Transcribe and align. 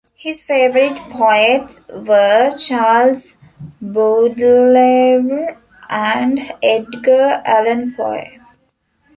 His 0.15 0.41
favorite 0.41 0.95
poets 1.11 1.85
were 1.87 2.49
Charles 2.57 3.37
Baudelaire 3.79 5.59
and 5.91 6.39
Edgar 6.63 7.43
Allan 7.45 7.93
Poe. 7.95 8.25